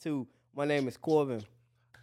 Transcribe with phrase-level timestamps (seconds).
[0.00, 0.26] two.
[0.54, 1.42] My name is Corbin.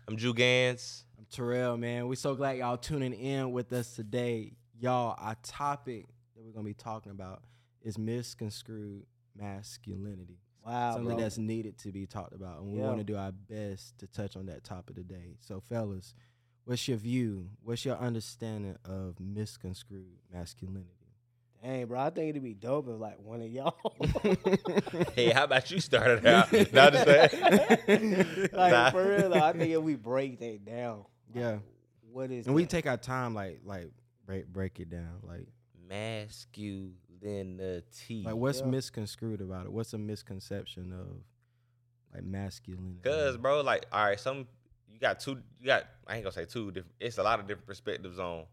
[0.07, 1.05] I'm Drew Gans.
[1.17, 2.07] I'm Terrell, man.
[2.07, 4.53] We're so glad y'all tuning in with us today.
[4.79, 7.43] Y'all, our topic that we're gonna be talking about
[7.81, 10.39] is misconstrued masculinity.
[10.65, 11.23] Wow, Something bro.
[11.23, 12.61] that's needed to be talked about.
[12.61, 12.87] And we Yeah.
[12.87, 15.37] want to do our best to touch on that topic today.
[15.39, 16.13] So, fellas,
[16.65, 17.49] what's your view?
[17.63, 21.00] What's your understanding of misconstrued masculinity?
[21.63, 21.99] Dang, bro.
[21.99, 23.75] I think it'd be dope if like one of y'all.
[25.15, 26.51] Hey, how about you started out?
[26.73, 28.49] Not just that.
[28.53, 28.89] like Nah.
[28.91, 31.57] for real though, I think if we break that down, like, Yeah.
[32.11, 33.91] what is and we take our time, like, like
[34.25, 35.19] break break it down.
[35.23, 35.47] Like,
[35.87, 38.23] Masculinity.
[38.25, 38.65] like what's Yeah.
[38.67, 39.71] misconstrued about it?
[39.71, 41.07] What's a misconception of
[42.13, 42.99] like masculinity?
[43.03, 44.47] Cause, bro, like, all right, some
[44.91, 45.37] you got two.
[45.59, 46.71] You got I ain't gonna say two.
[46.71, 48.45] Different, it's a lot of different perspectives on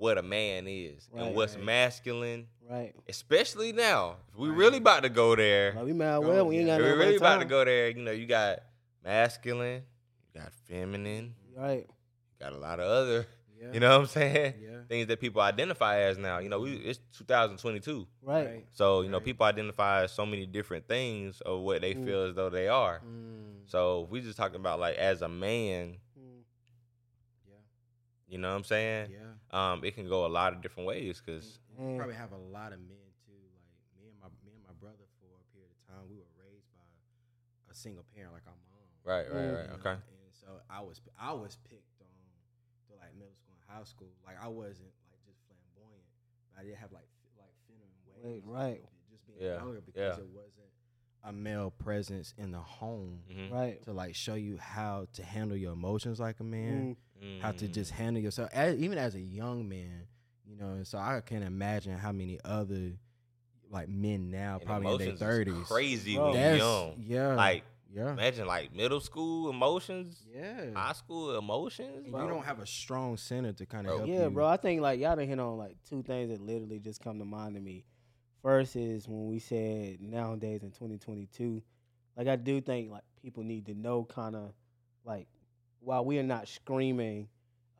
[0.00, 1.64] what a man is Right, and what's right.
[1.64, 2.94] masculine, right.
[3.08, 4.16] especially now.
[4.32, 4.56] If we Right.
[4.58, 6.46] really about to go there, Like, we might well.
[6.46, 7.88] We ain't got no we really about about to go there.
[7.90, 8.60] You know, you got
[9.04, 9.82] masculine,
[10.34, 11.86] you got feminine, Right.
[11.86, 13.26] you got a lot of other.
[13.58, 13.66] Yeah.
[13.74, 14.54] You know what I'm saying?
[14.58, 14.84] Yeah.
[14.88, 16.38] Things that people identify as now.
[16.38, 18.06] You know, we it's 2022.
[18.22, 18.64] Right.
[18.72, 22.04] So, you know, people identify as so many different things of what they Mm.
[22.06, 23.02] feel as though they are.
[23.04, 26.09] Mm, So, if we just talking about like as a man, yeah.
[28.30, 29.10] You know what I'm saying?
[29.10, 29.34] Yeah.
[29.50, 31.96] Um, it can go a lot of different ways because We Mm.
[31.98, 33.40] probably have a lot of men too.
[33.58, 36.30] Like me and my me and my brother for a period of time, we were
[36.38, 36.86] raised by
[37.70, 38.86] a single parent, like our mom.
[39.02, 39.54] right, right, Mm.
[39.56, 39.80] right, you know?
[39.82, 42.30] okay, And so I was I was picked on
[42.86, 44.12] through like middle school and high school.
[44.26, 46.04] Like I wasn't like just flamboyant,
[46.52, 48.22] but I did have like f- like feminine ways.
[48.22, 48.80] Wait, right.
[48.84, 50.22] a little bit, Just being Yeah, younger because yeah.
[50.22, 50.59] it wasn't
[51.24, 53.50] a male presence in the home Mhm.
[53.52, 53.82] Right.
[53.84, 57.40] to like show you how to handle your emotions like a man Mm.
[57.42, 60.06] how to just handle yourself as, even as a young man
[60.46, 62.92] you know and so i can't imagine how many other
[63.70, 66.24] like men now And probably in their 30s crazy Bro.
[66.24, 66.94] when you're That's- young.
[67.06, 72.06] yeah Like, yeah imagine like middle school emotions, yeah high school emotions.
[72.06, 73.98] and you don't have a strong center to kind of Bro.
[73.98, 74.30] help Yeah, you.
[74.30, 74.46] bro.
[74.46, 77.24] I think like y'all done hit on like two things that literally just come to
[77.26, 77.84] mind to me.
[78.42, 81.62] First is when we said nowadays in 2022,
[82.16, 84.52] like I do think like people need to know kind of
[85.04, 85.26] like
[85.80, 87.28] while we are not screaming,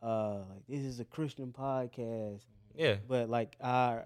[0.03, 2.43] uh, like this is a Christian podcast,
[2.75, 4.05] yeah, but like our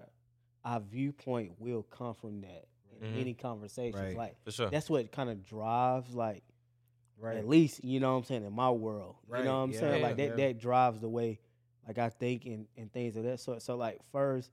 [0.63, 2.65] our viewpoint will come from that
[3.01, 3.19] in Mhm.
[3.21, 4.01] any conversations.
[4.01, 4.17] Right.
[4.17, 4.69] Like for sure.
[4.69, 6.43] that's what kind of drives like
[7.17, 9.15] right at least you know what I'm saying in my world.
[9.29, 10.01] You know what I'm yeah, saying?
[10.03, 10.27] Like yeah.
[10.27, 11.39] that that drives the way
[11.87, 13.61] like I think and, and things of that sort.
[13.61, 14.49] So like first,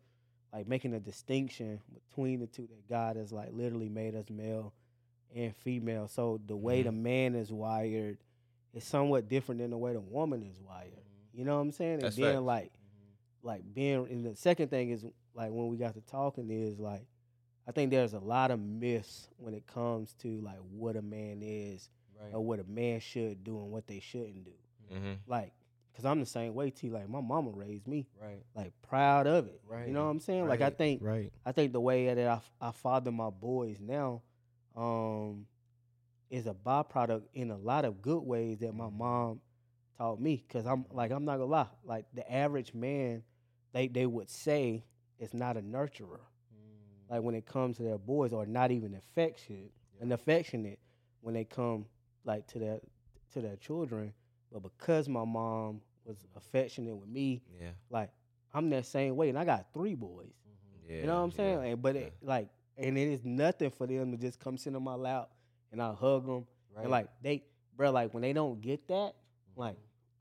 [0.52, 4.72] like making a distinction between the two that God has like literally made us male
[5.34, 6.08] and female.
[6.08, 7.02] So the way the Mm-hmm.
[7.02, 8.18] man is wired
[8.74, 10.92] is somewhat different than the way the woman is wired.
[11.32, 12.00] You know what I'm saying?
[12.02, 12.46] And That's then facts.
[12.46, 12.72] like
[13.42, 15.04] like being and the second thing is
[15.34, 17.06] like when we got to talking is like
[17.66, 21.40] I think there's a lot of myths when it comes to like what a man
[21.42, 21.88] is
[22.20, 24.52] right or what a man should do and what they shouldn't do.
[24.90, 25.52] hmm Like,
[25.96, 26.70] cause I'm the same way.
[26.70, 26.90] T.
[26.90, 29.60] Like my mama raised me right like proud of it.
[29.66, 29.86] Right.
[29.86, 30.48] You know what I'm saying?
[30.48, 34.22] Like I think right I think the way that I father my boys now,
[34.76, 35.46] um,
[36.30, 39.40] is a byproduct in a lot of good ways that my mom
[39.98, 40.44] taught me.
[40.48, 41.68] Cause I'm like I'm not gonna lie.
[41.84, 43.22] Like the average man,
[43.72, 44.84] they they would say
[45.18, 46.20] is not a nurturer.
[47.10, 50.78] Like when it comes to their boys, or not even affectionate and affectionate
[51.20, 51.84] when they come
[52.24, 52.80] like to their
[53.34, 54.14] to their children.
[54.52, 58.10] But because my mom was affectionate with me, Yeah, like
[58.54, 60.32] I'm that same way, and I got three boys.
[60.88, 60.96] yeah.
[61.00, 61.58] You know what I'm saying?
[61.62, 62.00] yeah, And, but yeah.
[62.02, 65.30] it, like, and it is nothing for them to just come sit on my lap
[65.70, 66.46] and I hug them.
[66.74, 67.44] right And like they,
[67.76, 69.60] bro, like when they don't get that, mm-hmm.
[69.60, 69.76] like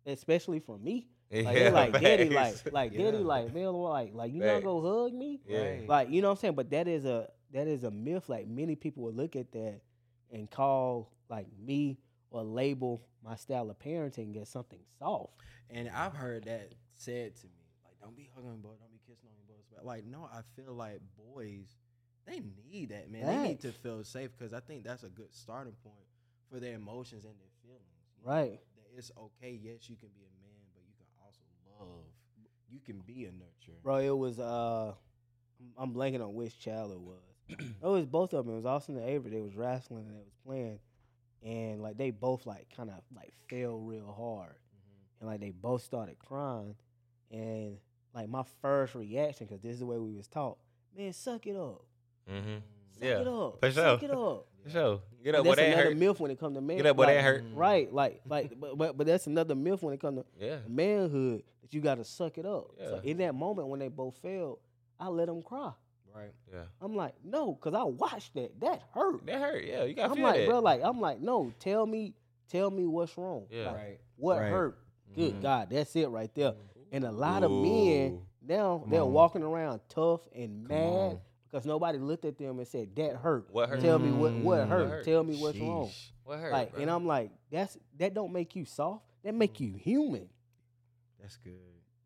[0.05, 2.71] especially from me, like yeah, they like daddy, like facts.
[2.73, 3.03] like Yeah.
[3.11, 4.63] daddy, like man, like like you not Facts.
[4.65, 5.77] go hug me, Yeah.
[5.87, 6.55] Like you know what I'm saying.
[6.55, 8.29] But that is a that is a myth.
[8.29, 9.81] Like many people will look at that
[10.31, 11.97] and call like me
[12.29, 15.33] or label my style of parenting as something soft.
[15.69, 19.29] and i've heard that said to me like don't be hugging boys don't be kissing
[19.29, 20.99] on your boys but like no i feel like
[21.33, 21.75] boys
[22.25, 25.33] they need that man they need to feel safe because i think that's a good
[25.33, 26.05] starting point
[26.49, 27.85] for their emotions and their feelings
[28.23, 28.59] Right.
[28.75, 29.59] that it's okay.
[29.63, 31.41] Yes, you can be a man, but you can also
[31.79, 32.03] love.
[32.69, 33.81] You can be a nurturer.
[33.81, 34.93] Bro, it was uh
[35.59, 37.17] I'm- I'm blanking on which child it was.
[37.49, 38.53] it was both of them.
[38.53, 39.31] It was Austin and Avery.
[39.31, 40.79] They was wrestling and they was playing.
[41.43, 44.55] And like they both like kind of like fell real hard.
[45.19, 46.75] And like they both started crying.
[47.31, 47.77] And
[48.13, 50.57] like my first reaction, because this is the way we was taught,
[50.95, 51.83] man, suck it up.
[52.29, 52.55] Mm-hmm.
[52.93, 53.59] Suck Yeah, it up.
[53.59, 54.47] for Suck it up.
[54.63, 54.99] For sure.
[55.23, 55.97] Get up where that's another hurt.
[55.97, 56.77] myth when it comes to man.
[56.77, 57.43] Get up where like, they hurt.
[57.55, 60.57] Right, like, like, but, but, but that's another myth when it comes to Yeah.
[60.67, 62.67] manhood that you got to suck it up.
[62.77, 64.59] So in that moment when they both failed,
[64.99, 65.71] I let them cry.
[66.15, 66.31] Right.
[66.51, 66.63] Yeah.
[66.81, 68.59] I'm like, no, cause I watched that.
[68.59, 69.25] That hurt.
[69.25, 69.63] That hurt.
[69.63, 70.47] Yeah, you gotta I'm feel like, that.
[70.47, 72.13] bro, like I'm like, no, tell me,
[72.49, 73.45] tell me what's wrong.
[73.49, 73.67] Yeah.
[73.71, 73.99] Like, Right.
[74.17, 74.49] What Right.
[74.51, 74.77] hurt?
[75.15, 75.41] Good Mhm.
[75.41, 76.53] God, that's it right there.
[76.91, 79.13] And a lot of men now Come they're on.
[79.13, 81.21] walking around tough and Come mad on.
[81.49, 83.47] because nobody looked at them and said that hurt.
[83.51, 83.79] What hurt?
[83.81, 84.67] Tell me what what Mm.
[84.69, 84.81] hurt.
[84.81, 85.05] What hurt?
[85.05, 85.89] Tell me what's wrong.
[86.23, 86.51] What hurt?
[86.51, 86.81] Like, bro?
[86.81, 89.05] and I'm like, that's that don't make you soft.
[89.23, 90.29] That make you human.
[91.19, 91.59] That's good.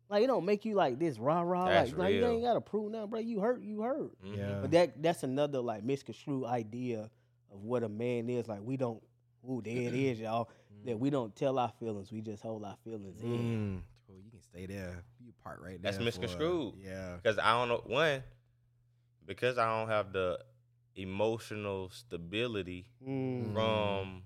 [0.08, 1.66] Like it don't make you like this rah rah.
[1.68, 3.20] That's Like, like you ain't gotta prove nothing, bro.
[3.20, 4.12] You hurt, you hurt.
[4.24, 4.36] Mhm.
[4.36, 4.58] Yeah.
[4.60, 7.10] But that that's another like misconstrued idea
[7.52, 8.46] of what a man is.
[8.48, 9.02] Like we don't.
[9.48, 10.48] Ooh, there it is, y'all.
[10.84, 12.12] That we don't tell our feelings.
[12.12, 13.28] We just hold our feelings in.
[13.28, 13.82] Mm.
[14.06, 15.02] Well, you can stay there.
[15.18, 15.78] You part right there.
[15.82, 16.74] That's for- misconstrued.
[16.78, 17.16] Yeah.
[17.20, 18.22] Because I don't know one,
[19.24, 20.38] because I don't have the
[20.94, 23.52] emotional stability Mm.
[23.52, 24.22] from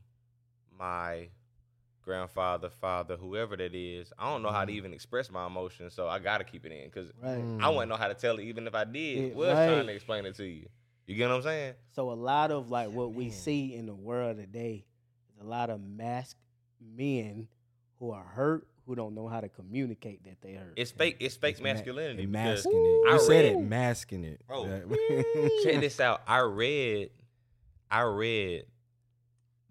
[0.78, 1.28] my
[2.02, 4.12] grandfather, father, whoever that is.
[4.18, 4.76] I don't know how to Mhm.
[4.76, 7.38] even express my emotions, so I gotta keep it in because Right.
[7.38, 7.62] Mm.
[7.62, 9.30] I wouldn't know how to tell it, even if I did.
[9.30, 10.68] Yeah, was trying to explain it to you.
[11.06, 11.74] You get what I'm saying?
[11.90, 14.84] So a lot of like what we see in the world today
[15.34, 16.40] is a lot of masked
[16.80, 17.48] men
[17.98, 20.72] who are hurt who don't know how to communicate that they hurt.
[20.76, 21.16] It's fake.
[21.20, 22.24] It's fake It's masculinity.
[22.24, 23.08] and because- masking it.
[23.08, 24.40] I You said it, masking it.
[24.46, 24.64] Bro,
[25.64, 26.22] check this out.
[26.26, 27.10] I read,
[27.90, 28.66] I read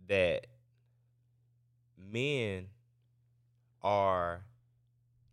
[0.08, 0.48] that
[2.12, 2.68] men
[3.82, 4.44] are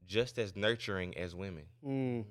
[0.07, 1.65] just as nurturing as women.
[1.85, 2.25] Mm.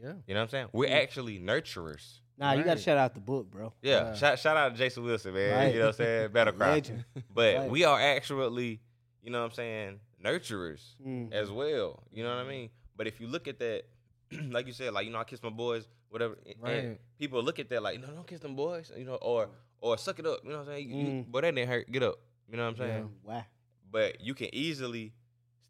[0.00, 0.12] Yeah.
[0.26, 0.68] You know what I'm saying?
[0.72, 1.02] We're Mm.
[1.02, 2.20] actually nurturers.
[2.36, 2.80] Nah, you gotta Right.
[2.80, 3.72] shout out the book, bro.
[3.82, 4.06] Yeah.
[4.10, 4.14] Yeah.
[4.14, 5.52] Shout, shout out to Jason Wilson, man.
[5.56, 5.72] Right.
[5.74, 6.32] You know what I'm saying?
[6.32, 6.70] Battle cry.
[6.72, 7.04] Legend.
[7.30, 7.70] But Right.
[7.70, 8.80] we are actually,
[9.22, 11.32] you know what I'm saying, nurturers Mm.
[11.32, 12.02] as well.
[12.10, 12.70] You know what I mean?
[12.96, 13.84] But if you look at that,
[14.50, 16.34] like you said, like, you know, I kiss my boys, whatever.
[16.46, 17.00] and- And Right.
[17.18, 19.50] people look at that like, no, don't kiss them boys, you know, or
[19.80, 20.42] or suck it up.
[20.44, 20.90] You know what I'm saying?
[20.90, 21.26] You, you, Mm.
[21.30, 21.92] boy, that didn't hurt.
[21.92, 22.18] Get up.
[22.50, 23.10] You know what I'm saying?
[23.22, 23.44] Wow.
[23.90, 25.12] But you can easily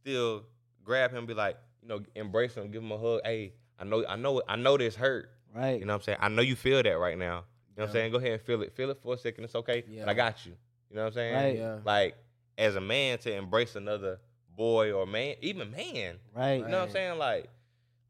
[0.00, 0.44] still
[0.84, 3.20] grab him, and be like, you know, embrace him, give him a hug.
[3.24, 5.30] Hey, I know, I know, I know this hurt.
[5.54, 5.78] Right.
[5.78, 6.18] You know what I'm saying?
[6.20, 7.44] I know you feel that right now.
[7.76, 8.12] You know what I'm saying?
[8.12, 8.74] Go ahead and feel it.
[8.74, 9.44] Feel it for a second.
[9.44, 9.84] It's okay.
[9.88, 10.04] Yeah.
[10.04, 10.52] But I got you.
[10.90, 11.34] You know what I'm saying?
[11.34, 11.58] Right.
[11.58, 11.78] Yeah.
[11.84, 12.16] Like,
[12.56, 14.18] as a man to embrace another
[14.56, 16.18] boy or man, even man.
[16.34, 16.54] right.
[16.54, 17.18] You know what I'm saying?
[17.18, 17.48] Like,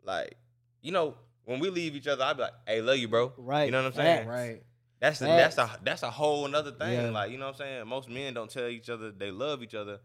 [0.02, 0.36] like,
[0.82, 1.14] you know,
[1.44, 3.32] when we leave each other, I'd be like, hey, love you, bro.
[3.38, 3.64] Right.
[3.64, 4.28] You know what I'm saying?
[4.28, 4.62] Right.
[5.04, 6.92] That's a, that's a that's a whole another thing.
[6.92, 7.10] Yeah.
[7.10, 7.88] Like, you know what I'm saying?
[7.88, 10.00] Most men don't tell each other they love each other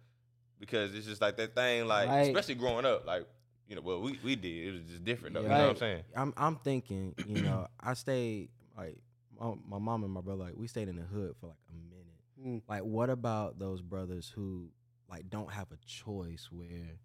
[0.59, 2.21] because it's just like that thing, like, Right.
[2.27, 3.25] especially growing up, like,
[3.69, 4.67] you know, well, we, we did.
[4.67, 5.41] It was just different though.
[5.43, 5.51] Yeah.
[5.51, 6.03] You know what I'm saying?
[6.17, 8.97] I'm I'm thinking, you know, I stayed like
[9.39, 11.73] my, my mom and my brother, like we stayed in the hood for like a
[11.73, 12.59] minute.
[12.61, 12.61] Mm.
[12.67, 14.67] Like, what about those brothers who
[15.09, 16.49] like don't have a choice?
[16.51, 16.99] Where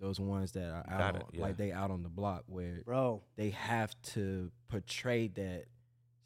[0.00, 1.42] those ones that are out, it, yeah.
[1.42, 3.22] like they out on the block, where Bro.
[3.36, 5.64] they have to portray that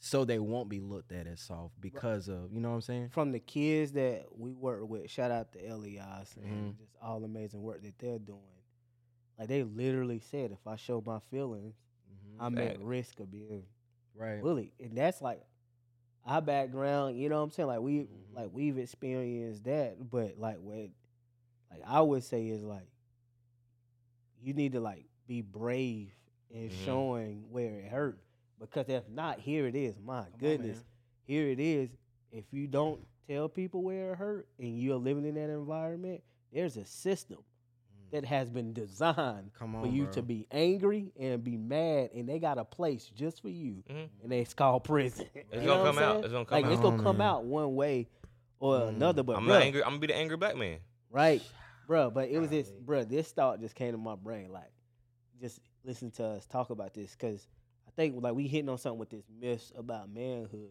[0.04, 3.08] so they won't be looked at as soft because of you know what I'm saying?
[3.08, 6.78] From the kids that we work with, shout out to Elias and Mhm.
[6.78, 8.40] just all the amazing work that they're doing.
[9.38, 11.74] Like they literally said, if I show my feelings,
[12.38, 13.64] I'm at risk of being
[14.14, 14.42] right.
[14.42, 15.42] bullied, and that's like
[16.26, 17.18] our background.
[17.18, 17.68] You know what I'm saying?
[17.68, 18.08] Like we, Mhm.
[18.34, 20.90] like we've experienced that, but like what,
[21.70, 22.88] like I would say is like,
[24.42, 26.12] you need to like be brave
[26.50, 26.84] in Mhm.
[26.84, 28.18] showing where it hurt,
[28.70, 29.94] because if not, here it is.
[30.04, 30.84] My Come goodness, man.
[31.26, 31.90] here it is.
[32.32, 36.22] If you don't tell people where it hurt and you're living in that environment,
[36.52, 37.38] there's a system
[38.10, 40.12] that has been designed Come for you bro.
[40.12, 44.08] to be angry and be mad, and they got a place just for you, Mhm.
[44.22, 45.26] and it's called prison.
[45.34, 46.24] It's gonna come out.
[46.24, 46.72] It's gonna come like out.
[46.72, 48.06] it's gonna come out one way
[48.60, 48.88] or Mm.
[48.90, 49.22] another.
[49.24, 49.82] But I'm angry.
[49.82, 50.78] I'm gonna be the angry black man.
[51.10, 51.42] right,
[51.88, 52.10] bro.
[52.10, 53.02] But it was this, bro.
[53.04, 54.52] This thought just came to my brain.
[54.52, 54.70] Like,
[55.40, 57.48] just listen to us talk about this because
[57.96, 60.70] think like we hitting on something with this myths about manhood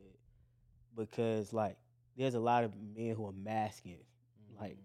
[0.95, 1.77] because like
[2.17, 3.99] there's a lot of men who are masking
[4.59, 4.77] like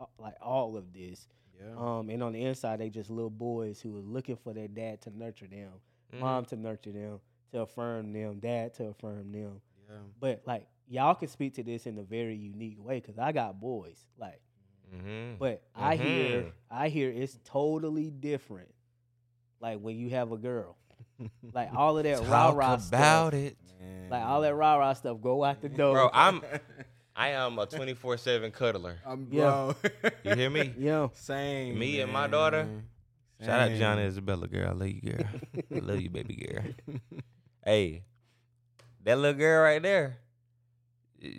[0.00, 1.26] uh, like all of this.
[1.58, 1.74] yeah.
[1.76, 5.00] Um, and on the inside, they just little boys who are looking for their dad
[5.02, 5.72] to nurture them,
[6.14, 6.20] Mhm.
[6.20, 7.20] mom to nurture them,
[7.52, 9.60] to affirm them, dad to affirm them.
[9.88, 9.96] yeah.
[10.20, 13.58] But like y'all can speak to this in a very unique way because I got
[13.58, 14.06] boys.
[14.18, 14.40] Like,
[14.94, 15.38] Mhm.
[15.38, 16.52] but I hear Mhm.
[16.70, 18.72] I hear it's totally different.
[19.60, 20.76] Like when you have a girl,
[21.54, 24.10] like all of that rah Talk rah about stuff, it, Man.
[24.10, 25.94] like all that rah rah stuff, go out the door.
[25.94, 26.10] bro.
[26.12, 26.42] I'm
[27.16, 28.98] I am a 24 seven cuddler.
[29.06, 29.72] I'm Yeah.
[30.22, 30.74] You hear me?
[30.78, 31.78] you know, Same.
[31.78, 32.30] Me and my man.
[32.30, 32.68] daughter,
[33.42, 33.78] Shout out Same.
[33.78, 34.68] Johnny Isabella, girl.
[34.68, 35.24] I love you, girl.
[35.74, 36.64] I love you, baby girl.
[37.64, 38.04] Hey,
[39.02, 40.18] that little girl right there,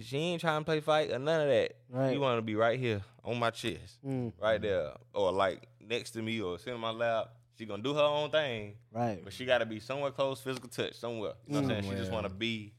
[0.01, 1.73] she ain't trying to play fight or none of that.
[1.89, 2.13] Right.
[2.13, 6.11] You want to be right here on my chest, Mm, right there, or like next
[6.11, 7.29] to me, or sitting in my lap.
[7.57, 9.21] She gonna do her own thing, right.
[9.23, 11.33] but she got to be somewhere close, physical touch, somewhere.
[11.47, 11.93] You know what I'm saying?
[11.93, 12.73] She just want to be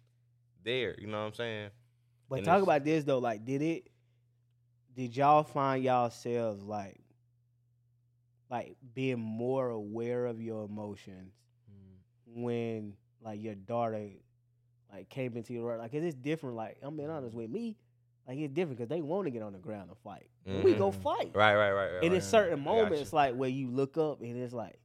[0.62, 0.94] there.
[1.00, 1.70] You know what I'm saying?
[2.28, 3.18] But And talk about this though.
[3.18, 3.88] Like, did it?
[4.94, 7.00] Did y'all find y'all yourselves like,
[8.50, 11.32] like being more aware of your emotions
[11.70, 12.42] Mm.
[12.42, 14.08] when like your daughter
[14.92, 15.80] like came into your world.
[15.80, 16.56] Like 'cause it's different.
[16.56, 17.76] Like I'm being honest with me,
[18.26, 20.30] like it's different because they want to get on the ground and fight.
[20.49, 21.31] And We go fight.
[21.35, 22.02] Right, right, right, right.
[22.02, 22.19] And right.
[22.19, 23.17] it's certain moments you.
[23.17, 24.78] like where you look up and it's like,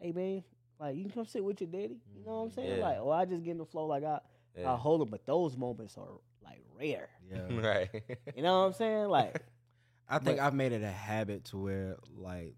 [0.00, 0.42] hey man,
[0.80, 2.00] like you can come sit with your daddy.
[2.16, 2.78] You know what I'm saying?
[2.78, 2.84] Yeah.
[2.84, 4.20] Like, or I just get in the flow like I,
[4.64, 5.08] I hold them.
[5.10, 7.08] But those moments are like rare.
[7.30, 7.60] Yeah.
[7.60, 7.88] right.
[8.34, 9.08] You know what I'm saying?
[9.08, 9.42] Like,
[10.08, 12.56] I think But- I've made it a habit to where like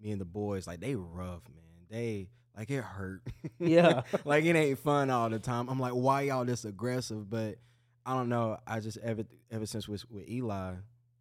[0.00, 1.64] me and the boys, like they rough, man.
[1.90, 3.22] They like it hurt.
[3.58, 4.02] Yeah.
[4.24, 5.68] like it ain't fun all the time.
[5.68, 7.28] I'm like, why y'all this aggressive?
[7.30, 7.56] But
[8.04, 8.58] I don't know.
[8.66, 10.74] I just ever ever since with with Eli,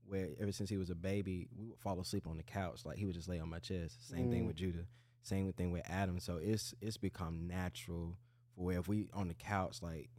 [0.08, 2.86] where ever since he was a baby, we would fall asleep on the couch.
[2.86, 4.10] Like he would just lay on my chest.
[4.10, 4.48] Same thing Mm.
[4.48, 4.86] with Judah.
[5.22, 6.20] Same thing with Adam.
[6.20, 8.18] So it's it's become natural
[8.56, 10.10] for where if we on the couch, like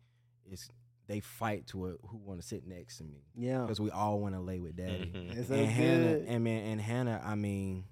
[0.45, 0.69] it's
[1.07, 3.63] they fight to a, who want to sit next to me yeah.
[3.63, 5.11] because we all want to lay with daddy.
[5.15, 5.39] Mhm.
[5.39, 6.25] It's so and Hannah, good.
[6.29, 7.85] and man, and Hannah, I mean,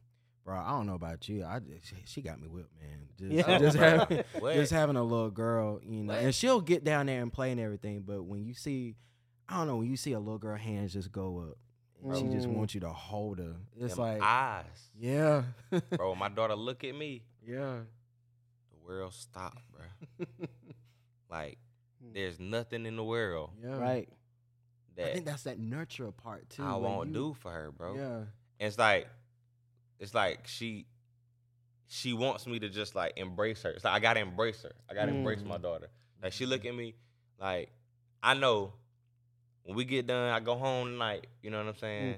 [0.44, 1.42] bro, I don't know about you.
[1.42, 3.08] I just- she, she got me whipped, man.
[3.18, 3.58] Just, Yeah.
[3.58, 4.22] just, having,
[4.52, 6.22] just having a little girl, you know, What?
[6.24, 8.02] and she'll get down there and play and everything.
[8.02, 8.96] But when you see,
[9.48, 11.56] I don't know, when you see a little girl hands just go up,
[12.08, 12.54] and she just Mm.
[12.56, 13.56] wants you to hold her.
[13.78, 15.42] It's Them like, eyes, yeah,
[15.90, 16.14] bro.
[16.14, 17.22] My daughter look at me.
[17.44, 17.80] yeah,
[18.70, 20.26] The world stop, bro.
[21.30, 21.58] Like
[22.04, 22.12] Mm.
[22.14, 23.78] there's nothing in the world yeah.
[23.78, 24.08] Right.
[24.98, 26.62] I think that's that nurture part too.
[26.62, 27.94] I where won't you- do for her, bro.
[27.96, 28.26] Yeah, And
[28.68, 29.08] it's like,
[29.98, 30.86] it's like she,
[31.86, 33.70] she wants me to just like embrace her.
[33.70, 34.72] It's like I gotta embrace her.
[34.90, 35.62] I gotta embrace my Mm.
[35.62, 35.88] daughter.
[36.22, 36.94] Like she look at me,
[37.40, 37.70] like
[38.22, 38.72] I know
[39.66, 41.26] when we get done, I go home tonight.
[41.42, 42.16] You know what I'm saying?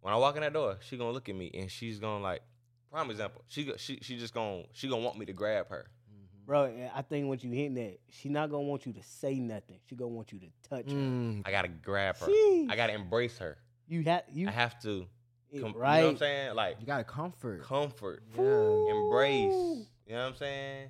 [0.00, 2.42] When I walk in that door, she gonna look at me and she's gonna like,
[2.90, 5.86] prime example, she she she just gonna she gonna want me to grab her.
[6.10, 6.46] Mm-hmm.
[6.46, 9.78] Bro, I think what you hitting at, she not gonna want you to say nothing.
[9.88, 10.96] She gonna want you to touch her.
[10.96, 12.26] Mm, I gotta grab her.
[12.26, 12.70] Sheesh.
[12.70, 13.58] I gotta embrace her.
[13.86, 15.06] You have you I have to.
[15.50, 15.96] it- Com- right.
[15.96, 16.54] You know what I'm saying?
[16.54, 17.62] Like you got to comfort.
[17.64, 18.22] comfort.
[18.36, 18.42] Yeah.
[18.90, 19.52] embrace.
[19.52, 20.88] You know what I'm saying?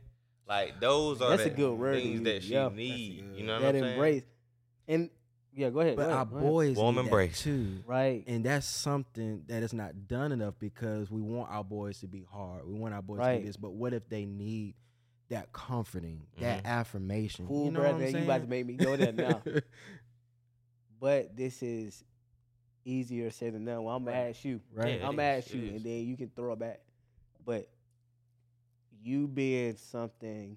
[0.49, 2.69] Like those are That's a good word things use, that she yeah.
[2.73, 3.25] need.
[3.35, 3.93] You know what that I'm saying?
[3.95, 4.23] embrace.
[4.89, 5.11] And
[5.61, 5.97] yeah, go ahead.
[5.97, 6.49] But go our ahead, go ahead.
[6.51, 7.83] boys Warm need that too.
[7.87, 8.25] Right.
[8.27, 12.25] And that's something that is not done enough because we want our boys to be
[12.31, 12.67] hard.
[12.67, 13.57] We want our boys to be this.
[13.57, 14.75] But what if they need
[15.29, 16.67] that comforting, that Mhm.
[16.67, 17.47] affirmation?
[17.47, 17.99] Cool, you know brother.
[17.99, 19.43] what I'm You about to make me go there now.
[21.01, 22.05] but this is
[22.85, 23.85] easier said than done.
[23.85, 24.29] Well, I'm gonna Right.
[24.31, 24.61] ask you.
[24.75, 24.99] right?
[24.99, 25.07] Yeah.
[25.07, 25.77] I'm it gonna ask it you, is.
[25.77, 26.81] and then you can throw it back.
[27.45, 27.69] But
[29.03, 30.57] you being something,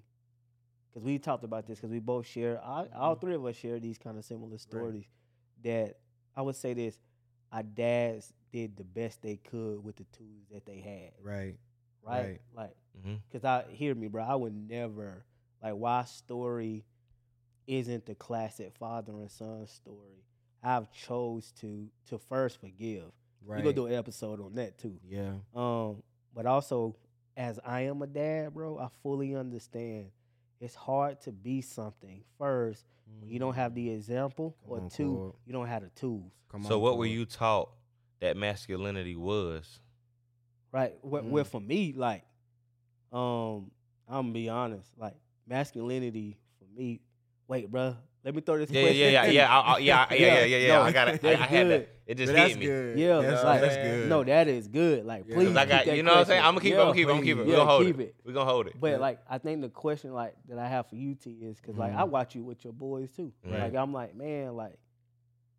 [0.94, 2.96] because we talked about this, because we both share, I, Mm-hmm.
[3.00, 5.04] all three of us share these kind of similar stories.
[5.64, 5.96] That
[6.36, 6.98] I would say this:
[7.52, 11.12] our dads did the best they could with the tools that they had.
[11.22, 11.56] Right.
[12.06, 12.22] Right?
[12.26, 12.40] Right.
[12.54, 12.76] Like,
[13.30, 14.22] because I hear me, bro.
[14.22, 15.24] I would never
[15.62, 16.84] like why story
[17.66, 20.22] isn't the classic father and son story.
[20.62, 23.04] I've chose to to first forgive.
[23.46, 23.58] Right.
[23.58, 24.98] We're gonna do an episode on that too.
[25.08, 25.32] yeah.
[25.54, 26.02] Um,
[26.34, 26.96] but also
[27.36, 30.10] as I am a dad, bro, I fully understand
[30.60, 32.84] it's hard to be something first
[33.20, 35.34] when you don't have the example, Come or on, two, Cord.
[35.46, 36.32] you don't have the tools.
[36.50, 37.70] Come So on, what were you taught
[38.20, 39.80] that masculinity was?
[40.72, 40.94] Right.
[41.02, 41.28] Where, Mm.
[41.30, 42.24] where for me, like,
[43.12, 43.70] um,
[44.08, 45.14] I'm gonna be honest, like
[45.46, 47.00] masculinity for me.
[47.48, 48.98] Wait, bro, let me throw this Yeah, question.
[48.98, 50.68] yeah, yeah, at yeah, I, I, yeah, yeah, yeah, yeah, yeah.
[50.76, 51.20] No, I got it.
[51.24, 51.80] I, I had good.
[51.82, 51.88] that.
[52.06, 52.66] It just that's hit me.
[52.66, 52.98] good.
[52.98, 54.08] Yeah, that's, that's like, that's good.
[54.08, 55.04] No, that is good.
[55.06, 55.34] Like, Yeah.
[55.34, 55.48] please.
[55.48, 56.40] 'Cause I got, that you know what I'm saying?
[56.42, 56.78] I'm gonna keep it.
[56.78, 57.10] I'm gonna keep it.
[57.10, 57.44] I'm gonna keep it.
[57.46, 58.02] We Yeah, gonna hold keep it.
[58.02, 58.14] it.
[58.24, 58.80] We gonna hold it.
[58.80, 58.96] But Yeah.
[58.98, 61.92] like, I think the question like that I have for you T is because like
[61.92, 61.98] Mhm.
[61.98, 63.32] I watch you with your boys too.
[63.44, 63.60] Right.
[63.60, 64.78] Like I'm like, man, like,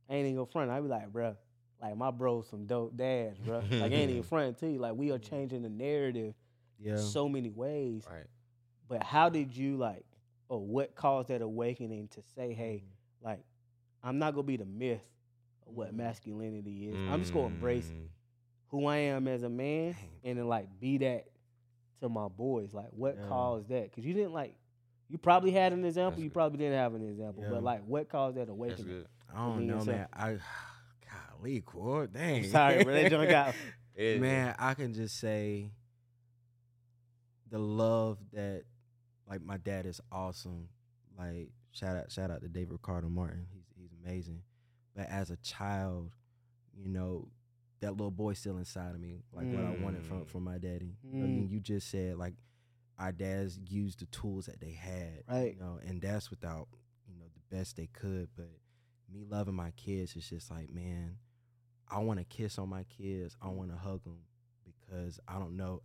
[0.10, 0.70] I ain't even front.
[0.72, 1.36] I be like, bro,
[1.82, 3.60] like my bros some dope dads, bro.
[3.72, 4.80] like ain't even front to you.
[4.80, 6.34] Like we are changing the narrative
[6.80, 6.96] Yeah.
[6.98, 8.06] so many ways.
[8.12, 8.26] Right.
[8.88, 10.06] But how did you like,
[10.50, 12.84] or what caused that awakening to say, hey,
[13.22, 13.44] like,
[14.04, 15.02] I'm not gonna be the myth
[15.68, 15.98] of what Mhm.
[15.98, 16.96] masculinity is.
[17.10, 18.08] I'm just gonna embrace Mm.
[18.68, 20.10] who I am as a man, Dang.
[20.24, 21.28] and then like be that
[22.02, 22.74] to my boys.
[22.74, 23.28] Like, what Yeah.
[23.28, 23.84] caused that?
[23.90, 24.56] Because you didn't like,
[25.08, 26.12] you probably had an example.
[26.12, 26.34] That's you good.
[26.34, 27.44] probably didn't have an example.
[27.44, 27.50] Yeah.
[27.50, 29.06] But like, what caused that awakening?
[29.34, 30.08] I don't know, man.
[30.14, 30.38] I
[31.40, 32.14] golly, Cord.
[32.14, 32.44] Dang.
[32.46, 32.94] sorry, bro.
[32.94, 33.56] That joint got-
[33.98, 35.72] man, I can just say
[37.50, 38.64] the love that
[39.30, 40.70] like my dad is awesome.
[41.18, 43.46] Like shout out shout out to David Ricardo Martin.
[43.54, 44.42] He's he's amazing.
[44.96, 46.12] But as a child,
[46.74, 47.28] you know,
[47.82, 50.28] that little boy still inside of me, like what I wanted from Mm.
[50.28, 50.98] from my daddy.
[51.04, 51.50] You, know, you, Mm.
[51.52, 52.36] you just said like
[52.98, 55.54] our dads used the tools that they had, Right.
[55.56, 56.68] You know, and that's without
[57.08, 58.30] you know the best they could.
[58.36, 58.50] But
[59.12, 61.18] me loving my kids is just like, man,
[61.90, 63.36] I want to kiss on my kids.
[63.42, 64.20] I want to hug them
[64.64, 65.82] because I don't know.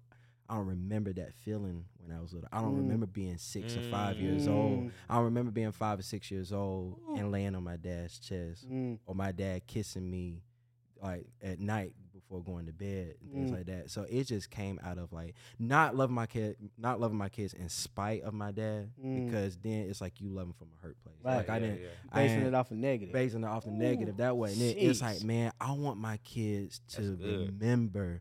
[0.50, 2.48] I don't remember that feeling when I was little.
[2.52, 2.78] I don't Mm.
[2.78, 4.80] remember being six or five years old.
[4.80, 7.14] Mm, I don't remember being five or six years old Ooh.
[7.16, 10.42] and laying on my dad's chest mm, or my dad kissing me
[11.00, 13.54] like at night before going to bed and things Mm.
[13.54, 13.90] like that.
[13.90, 17.54] So it just came out of like not loving my kid, not loving my kids
[17.54, 19.24] in spite of my dad, Mm.
[19.26, 21.16] because then it's like you love them from a hurt place.
[21.24, 21.36] Right.
[21.36, 21.88] Like I didn't yeah.
[22.10, 23.12] I Basing ain't- it off a negative.
[23.14, 24.52] basing it off the negative that way.
[24.52, 28.20] And it, it's like, man, I want my kids to remember,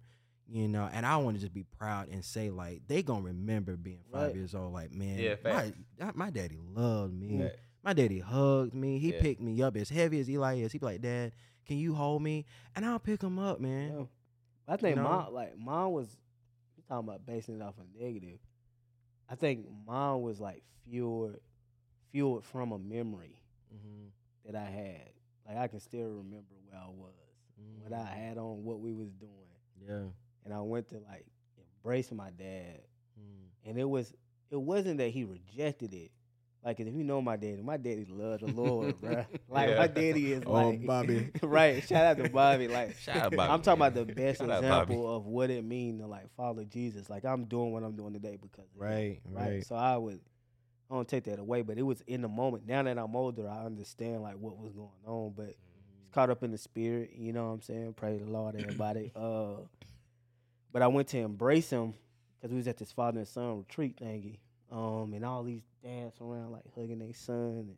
[0.52, 3.76] you know, and I want to just be proud and say like they gonna remember
[3.78, 4.36] being five Right.
[4.36, 4.74] years old.
[4.74, 7.40] Like, man, Yeah, my, my daddy loved me.
[7.44, 7.58] Fact.
[7.84, 9.00] My daddy hugged me.
[9.00, 9.22] He Yeah.
[9.22, 10.72] picked me up as heavy as Eli is.
[10.72, 11.32] He be like, Dad,
[11.66, 12.46] can you hold me?
[12.76, 13.92] And I'll pick him up, man.
[13.98, 14.04] Yeah.
[14.68, 15.04] I think know?
[15.04, 16.08] mom like mom was
[16.78, 18.40] you talking about basing it off a negative.
[19.30, 21.38] I think mom was like fueled
[22.12, 23.36] fueled from a memory
[23.74, 24.08] Mm-hmm.
[24.52, 25.10] that I had.
[25.48, 27.14] Like I can still remember where I was,
[27.84, 29.32] what I had on, what we was doing.
[29.88, 30.10] Yeah.
[30.50, 31.26] And I went to like
[31.78, 32.82] embrace my dad.
[33.20, 33.70] Mm.
[33.70, 34.12] And it was
[34.50, 36.10] it wasn't that he rejected it.
[36.66, 39.28] Like if you know my daddy, my daddy loved the Lord, bruh.
[39.48, 39.78] Like Yeah.
[39.78, 41.30] my daddy is Oh, like Bobby.
[41.44, 41.88] right.
[41.88, 42.68] Shout out to Bobby.
[42.68, 43.52] Like Shout out Bobby.
[43.52, 43.92] I'm talking man.
[43.92, 47.12] about the best Shout example of what it means to like follow Jesus.
[47.12, 49.64] Like I'm doing what I'm doing today because of him, Right, right.
[49.66, 50.20] So I would
[50.90, 52.66] I don't take that away, but it was in the moment.
[52.68, 56.42] Now that I'm older, I understand like what was going on, but it's caught up
[56.44, 57.12] in the spirit.
[57.16, 57.94] You know what I'm saying?
[57.94, 59.12] Praise the Lord, everybody.
[59.16, 59.58] uh,
[60.72, 61.94] but I went to embrace him
[62.36, 64.38] because we was at this father and son retreat thingy,
[64.72, 67.78] um, and all these dads around like hugging their son and,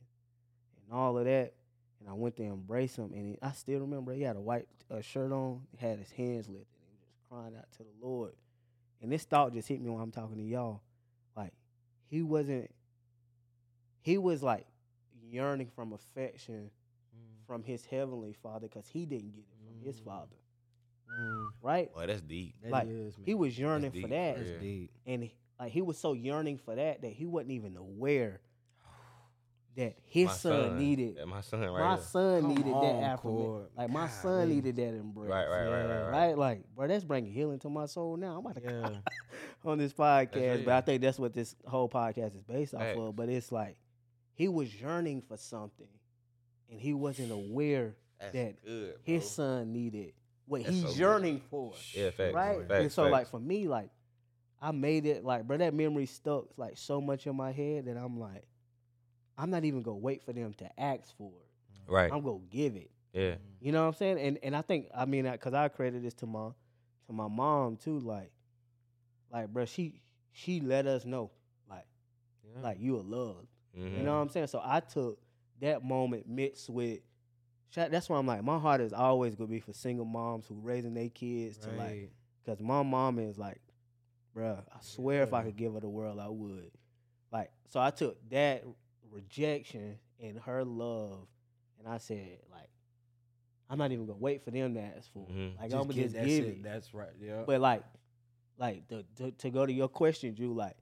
[0.84, 1.54] and all of that.
[2.00, 4.68] And I went to embrace him, and he, I still remember he had a white
[4.90, 7.80] uh, shirt on, he had his hands lifted, and he was just crying out to
[7.84, 8.34] the Lord.
[9.02, 10.82] And this thought just hit me when I'm talking to y'all,
[11.36, 11.54] like
[12.08, 12.72] he wasn't,
[14.02, 14.66] he was like
[15.30, 16.72] yearning from affection
[17.48, 20.06] from his heavenly father because he didn't get it from his Mm.
[20.06, 20.36] father,
[21.20, 21.46] Mm.
[21.62, 21.94] right?
[21.94, 22.56] Boy, that's deep.
[22.64, 24.60] That Like, is, He was yearning deep, for that, That's real.
[24.60, 24.92] deep.
[25.06, 28.42] and he- like he was so yearning for that that he wasn't even aware
[29.78, 31.16] that his My son, needed.
[31.18, 32.04] Yeah, my son right my here.
[32.04, 33.46] son Come needed on, that affirmation.
[33.46, 33.68] Cord.
[33.78, 34.56] Like my son Golly.
[34.56, 35.30] needed that embrace.
[35.30, 36.12] Right, right, right, right, right.
[36.12, 38.38] Right, like, bro, that's bringing healing to my soul now.
[38.38, 38.98] I'm about to Yeah.
[39.72, 43.00] on this podcast, but I think that's what this whole podcast is based off Facts.
[43.00, 43.16] of.
[43.16, 43.78] But it's like
[44.34, 45.88] he was yearning for something,
[46.70, 48.96] and he wasn't aware That's that good.
[49.04, 50.14] his son needed
[50.52, 50.98] what That's he's so good.
[50.98, 51.74] yearning for.
[51.94, 52.34] Yeah, facts.
[52.34, 52.68] right?
[52.68, 53.12] Facts, and so, facts.
[53.12, 53.90] like for me, like
[54.62, 57.98] I made it, like, bro, that memory stuck like so much in my head that
[57.98, 58.44] I'm like,
[59.38, 61.92] I'm not even gonna wait for them to ask for it.
[61.92, 62.12] right.
[62.12, 62.92] I'm gonna give it.
[63.14, 63.36] Yeah.
[63.60, 64.20] You know what I'm saying?
[64.20, 66.50] And and I think I mean because I credit this to my
[67.08, 68.00] to my mom too.
[68.00, 68.32] Like,
[69.32, 71.32] like, bro, she she let us know
[71.70, 71.86] like
[72.44, 72.62] Yeah.
[72.62, 73.48] like you are loved.
[73.78, 73.98] Mhm.
[73.98, 74.48] You know what I'm saying?
[74.48, 75.18] So I took
[75.62, 77.00] that moment mixed with.
[77.74, 80.94] That's why I'm like, my heart is always gonna be for single moms who raising
[80.94, 82.12] their kids to like,
[82.46, 83.62] cause my mom is like,
[84.36, 86.72] bruh, I swear if I could give her the world, I would.
[87.32, 88.64] Like, so I took that
[89.10, 91.28] rejection and her love,
[91.80, 92.70] and I said, like,
[93.70, 95.26] I'm not even gonna wait for them to ask for.
[95.30, 95.34] it.
[95.34, 95.58] Mhm.
[95.60, 96.48] Like, Just I'm gonna get- just that's give it.
[96.50, 96.64] it.
[96.64, 97.10] That's right.
[97.22, 97.44] Yeah.
[97.46, 97.84] But like,
[98.58, 100.54] like the, to to go to your question, Drew.
[100.54, 100.76] Like,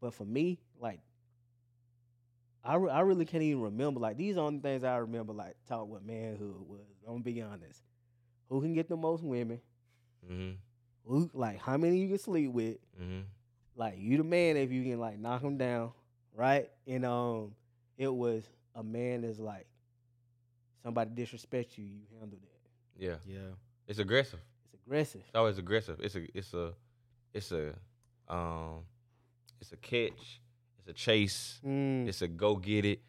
[0.00, 1.00] but for me, like,
[2.64, 4.00] I re- I really can't even remember.
[4.00, 5.32] Like these are only things I remember.
[5.32, 6.80] Like talk what manhood was.
[7.06, 7.82] I'm gonna be honest.
[8.48, 9.60] Who can get the most women?
[10.30, 10.56] Mhm.
[11.04, 12.76] Who like how many you can sleep with?
[13.00, 13.24] Mhm.
[13.76, 15.92] Like you the man if you can like knock them down,
[16.34, 16.70] right?
[16.86, 17.54] And um,
[17.96, 18.44] it was
[18.74, 19.66] a man that's like
[20.82, 23.02] somebody disrespect you, you handle that.
[23.02, 23.16] Yeah.
[23.26, 23.38] yeah.
[23.86, 24.40] It's aggressive.
[24.72, 25.22] It's aggressive.
[25.26, 25.98] It's always aggressive.
[26.02, 26.72] It's a it's a
[27.32, 27.74] it's a
[28.28, 28.80] um
[29.60, 30.40] it's a catch.
[30.90, 31.60] It's a chase.
[31.66, 33.00] Mm, It's a go get it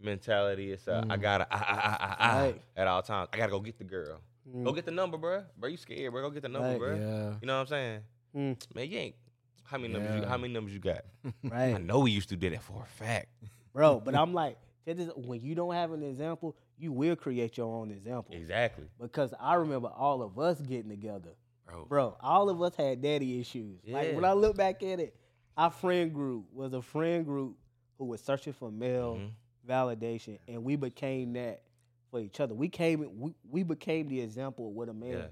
[0.00, 0.72] mentality.
[0.72, 1.20] It's a I Mm.
[1.20, 2.62] gotta I, I, I, I, I Right.
[2.76, 3.28] at all times.
[3.32, 4.20] I gotta go get the girl.
[4.48, 5.44] mm, Go get the number, bro.
[5.58, 6.22] Bro, you scared, bro?
[6.22, 6.78] Go get the number, Right.
[6.78, 6.94] bro.
[6.96, 7.34] Yeah.
[7.40, 8.00] You know what I'm saying?
[8.34, 9.14] mm, Man, you ain't.
[9.64, 10.14] How many numbers?
[10.14, 11.02] You, how many numbers you got?
[11.50, 11.74] Right.
[11.74, 13.28] I know we used to do that for a fact.
[13.72, 14.00] bro.
[14.00, 14.56] But I'm like,
[15.16, 18.34] when you don't have an example, you will create your own example.
[18.34, 21.30] Exactly, Because I remember all of us getting together.
[21.66, 21.84] bro.
[21.86, 23.80] Bro, all of us had daddy issues.
[23.88, 25.16] Like when I look back at it,
[25.56, 27.56] our friend group was a friend group
[27.98, 29.30] who was searching for male Mhm.
[29.66, 31.62] validation, and we became that
[32.10, 32.54] for each other.
[32.54, 35.26] We came, we, we became the example of what a man Yeah.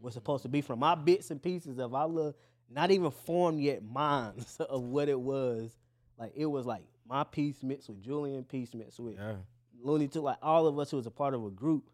[0.00, 2.36] was supposed to be from our bits and pieces of our little,
[2.68, 5.76] not even formed yet minds of what it was.
[6.18, 9.36] Like it was like my piece mixed with Julian piece mixed with Yeah.
[9.82, 10.24] Looney Tunes.
[10.24, 11.90] Like all of us who was a part of a group,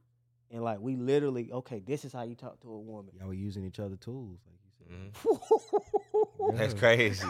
[0.51, 3.15] and like we literally, okay, this is how you talk to a woman.
[3.17, 5.13] Y'all were using each other tools, like you said.
[5.25, 6.23] Mhm.
[6.55, 7.27] That's crazy.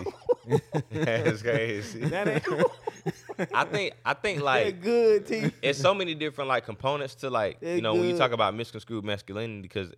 [0.90, 2.00] That's crazy.
[2.06, 2.44] That ain't
[3.54, 5.50] I think I think that like good, T.
[5.62, 8.18] it's so many different like components to like you know when you good.
[8.18, 9.90] talk about misconstrued masculinity because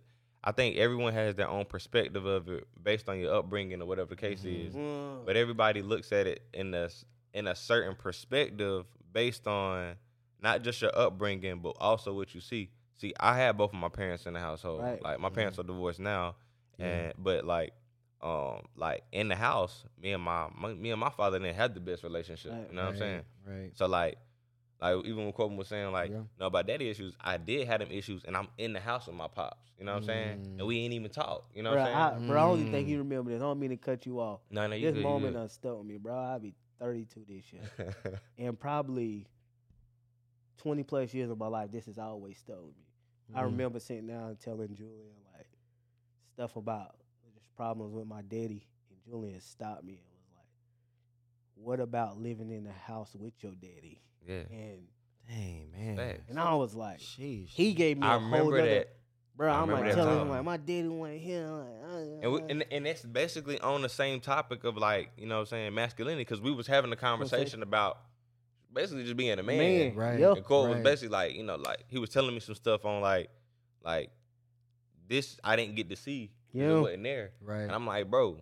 [0.43, 4.09] I think everyone has their own perspective of it based on your upbringing or whatever
[4.09, 4.73] the case is.
[4.73, 5.25] Mm.
[5.25, 9.95] But everybody looks at it in a s- in a certain perspective based on
[10.41, 12.69] not just your upbringing but also what you see.
[12.97, 14.81] see, I had both of my parents in the household.
[14.81, 15.01] Right.
[15.01, 16.35] Like my parents are divorced now,
[16.79, 17.73] and but like,
[18.21, 21.73] um, like in the house, me and my, my me and my father didn't have
[21.73, 22.51] the best relationship.
[22.51, 22.67] Right.
[22.69, 23.21] You know what I'm saying?
[23.45, 23.71] Right.
[23.75, 24.17] So like,
[24.81, 26.21] like even when Corbin was saying like, Yeah.
[26.39, 29.15] no about daddy issues, I did have them issues, and I'm in the house with
[29.15, 29.71] my pops.
[29.77, 30.37] You know what I'm saying?
[30.39, 30.59] Mm.
[30.59, 31.49] And we ain't even talk.
[31.53, 32.23] You know bro, what I'm saying?
[32.23, 32.91] I, bro, I only think Mm.
[32.91, 33.41] you remember this.
[33.41, 34.41] I don't mean to cut you off.
[34.51, 35.39] no, no, you This good, moment good.
[35.39, 36.17] done stuck with me, bro.
[36.17, 37.61] I'll be 32 this year.
[38.37, 39.27] and probably
[40.57, 42.83] 20 plus years of my life, this has always stuck with me.
[43.33, 43.45] I Mhm.
[43.45, 45.47] remember sitting down and telling Julian like
[46.33, 46.98] stuff about just
[47.59, 50.45] problems with my daddy, and Julian stopped me and was like,
[51.55, 54.43] "What about living in the house with your daddy?" yeah.
[54.51, 54.87] And
[55.27, 55.95] Dang man.
[55.97, 56.29] Facts.
[56.29, 57.49] and I was like, Sheesh.
[57.49, 58.95] he gave me I a whole remember nother, that.
[59.35, 59.51] bro.
[59.51, 60.29] I I'm remember like that telling him time.
[60.29, 62.45] like my daddy went here, I'm like, uh, And, we, uh.
[62.49, 65.73] and and that's basically on the same topic of like you know what I'm saying
[65.75, 67.99] masculinity because we was having a conversation about
[68.73, 69.57] basically just being a man.
[69.57, 70.19] man, Right.
[70.19, 70.37] Yep.
[70.37, 70.83] And Cole was Right.
[70.83, 73.29] basically like you know like he was telling me some stuff on like
[73.83, 74.09] like
[75.07, 76.31] this I didn't get to see.
[76.51, 76.77] 'Cause Yeah.
[76.77, 77.31] It wasn't there.
[77.41, 77.61] Right.
[77.61, 78.41] And I'm like, bro,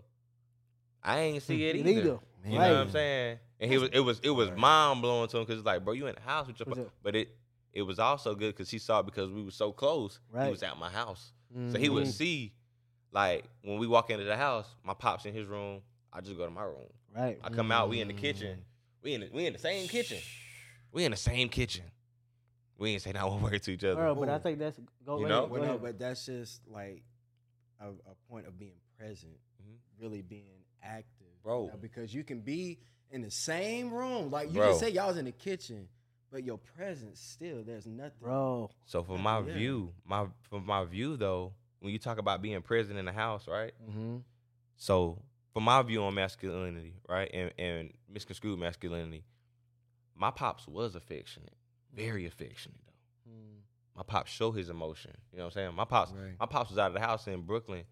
[1.03, 1.83] I ain't see it either.
[1.85, 2.19] Neither.
[2.45, 3.39] You know what I'm saying?
[3.59, 4.57] And he was it was it was Right.
[4.57, 6.81] mind blowing to him because it's like, bro, you in the house with your, pa-"
[6.81, 7.29] it- but it
[7.73, 10.19] it was also good because he saw it because we were so close.
[10.31, 10.45] Right.
[10.45, 11.31] He was at my house,
[11.71, 12.11] so he would Mhm.
[12.11, 12.53] see
[13.11, 15.81] like when we walk into the house, my pops in his room.
[16.13, 16.91] I just go to my room.
[17.15, 17.37] Right.
[17.43, 18.63] I come out, we in the kitchen.
[19.03, 20.17] We in the, we in the same kitchen.
[20.91, 21.83] We in the same kitchen.
[22.77, 23.95] We ain't say not one word to each other.
[23.95, 25.47] Bro, but I think that's go You ahead, know?
[25.47, 27.03] go Well, no, but that's just like
[27.79, 29.77] a, a point of being present, Mhm.
[29.99, 31.67] really being active, you Bro.
[31.67, 32.79] know, because you can be
[33.11, 34.67] in the same room, like you Bro.
[34.69, 35.87] just say, y'all was in the kitchen,
[36.31, 38.69] but your presence still, there's nothing, bro.
[38.85, 39.53] So for my Yeah.
[39.53, 43.47] view, my from my view though, when you talk about being present in the house,
[43.47, 43.73] right?
[43.87, 44.17] Mm-hmm.
[44.75, 45.21] So
[45.53, 49.23] for my view on masculinity, right, and, and misconstrued masculinity,
[50.15, 51.55] my pops was affectionate,
[51.93, 52.86] very affectionate though.
[53.97, 55.11] My pops show his emotion.
[55.31, 55.75] You know what I'm saying?
[55.75, 56.35] My pops, Right.
[56.39, 57.83] my pops was out of the house in Brooklyn.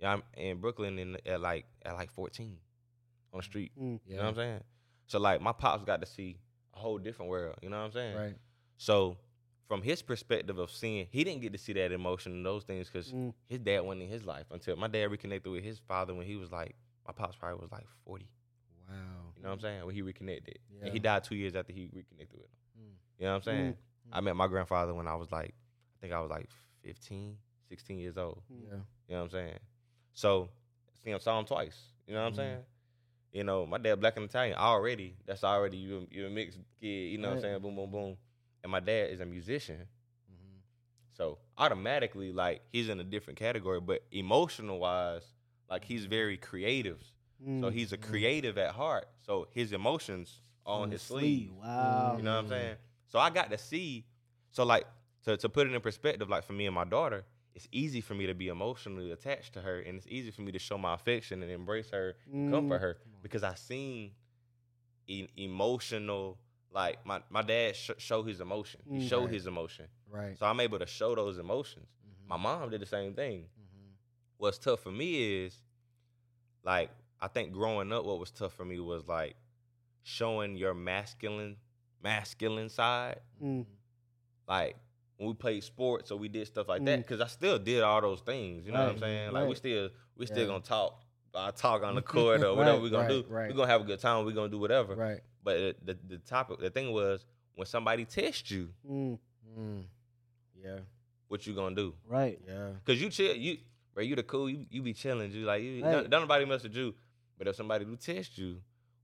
[0.00, 2.56] Yeah, I'm in Brooklyn in at like at like 14
[3.32, 3.72] on the street.
[3.76, 3.98] Mm.
[4.06, 4.64] You know what I'm saying?
[5.08, 6.38] So like my pops got to see
[6.74, 7.56] a whole different world.
[7.60, 8.16] You know what I'm saying?
[8.16, 8.36] Right.
[8.76, 9.16] So
[9.66, 12.88] from his perspective of seeing, he didn't get to see that emotion and those things
[12.88, 13.34] because Mm.
[13.48, 16.36] his dad wasn't in his life until my dad reconnected with his father when he
[16.36, 18.28] was like my pops probably was like 40.
[18.88, 18.94] Wow.
[19.36, 19.84] You know what I'm saying?
[19.86, 20.84] When he reconnected, Yeah.
[20.84, 22.84] and he died two years after he reconnected with him.
[22.84, 22.92] Mm.
[23.18, 23.76] You know what I'm saying?
[24.12, 24.16] Mm.
[24.16, 26.48] I met my grandfather when I was like, I think I was like
[26.84, 27.36] 15,
[27.68, 28.42] 16 years old.
[28.52, 28.62] Mm.
[28.70, 28.74] Yeah.
[29.08, 29.58] You know what I'm saying?
[30.12, 30.48] So,
[31.04, 31.76] see him, saw him twice.
[32.06, 32.36] You know what I'm Mhm.
[32.36, 32.58] saying?
[33.32, 35.16] You know, my dad black and Italian already.
[35.26, 36.06] That's already you.
[36.10, 36.86] You a mixed kid.
[37.12, 37.58] You know what I'm saying?
[37.60, 38.16] Boom, boom, boom.
[38.62, 39.76] And my dad is a musician.
[40.32, 40.58] Mm-hmm.
[41.12, 45.22] So automatically, like he's in a different category, but emotional wise,
[45.70, 47.00] like he's very creative.
[47.40, 47.72] So Mm.
[47.72, 49.08] he's a creative at heart.
[49.24, 51.52] So his emotions are on his sleeve.
[51.52, 52.16] Wow.
[52.16, 52.76] You know what I'm saying?
[53.08, 54.04] So I got to see.
[54.50, 54.86] So like
[55.24, 58.14] to to put it in perspective, like for me and my daughter, it's easy for
[58.14, 60.94] me to be emotionally attached to her, and it's easy for me to show my
[60.94, 62.16] affection and embrace her,
[62.50, 62.80] comfort Mm.
[62.80, 64.12] her, because I seen
[65.06, 66.38] e- emotional.
[66.70, 68.80] Like my my dad sh- show his emotion.
[68.88, 69.08] He Mm.
[69.08, 69.34] showed Right.
[69.34, 69.88] his emotion.
[70.06, 70.38] Right.
[70.38, 71.88] So I'm able to show those emotions.
[72.06, 72.28] Mhm.
[72.28, 73.48] My mom did the same thing.
[73.58, 73.92] Mhm.
[74.36, 75.62] What's tough for me is
[76.62, 76.90] like
[77.20, 79.34] I think growing up, what was tough for me was like
[80.02, 81.56] showing your masculine
[82.02, 83.20] masculine side.
[83.42, 83.66] Mm.
[84.46, 84.76] Like
[85.16, 87.02] when we played sports or we did stuff like that, Mm.
[87.02, 88.64] because I still did all those things.
[88.66, 89.32] You know what I'm Right, saying?
[89.32, 90.46] Like we still we still Yeah.
[90.46, 91.02] gonna talk.
[91.34, 93.32] I talk on the court or whatever Right, we're gonna right, do.
[93.32, 93.50] right.
[93.50, 94.24] We're gonna have a good time.
[94.24, 94.94] We're gonna do whatever.
[94.94, 95.20] Right.
[95.42, 99.18] But it, the the topic, the thing was when somebody tests you, Mm.
[99.58, 99.84] Mm.
[100.62, 100.78] Yeah.
[101.28, 101.94] what you gonna do?
[102.06, 102.40] Right.
[102.46, 102.70] Yeah.
[102.84, 103.58] Cause you chill, you
[103.94, 105.92] bro, you the cool, you, you be chilling, you like you Right.
[105.92, 106.94] don't, don't nobody mess with you.
[107.36, 108.60] But if somebody do test you,